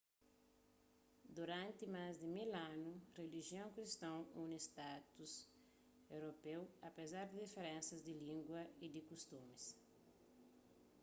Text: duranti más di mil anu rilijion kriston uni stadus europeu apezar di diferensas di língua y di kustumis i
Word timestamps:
duranti 1.35 1.85
más 1.97 2.13
di 2.21 2.27
mil 2.37 2.51
anu 2.71 2.91
rilijion 3.19 3.73
kriston 3.75 4.19
uni 4.43 4.57
stadus 4.67 5.33
europeu 6.15 6.61
apezar 6.89 7.25
di 7.27 7.37
diferensas 7.45 7.99
di 8.07 8.13
língua 8.29 8.61
y 8.85 8.87
di 8.95 9.01
kustumis 9.09 9.63
i 9.73 9.77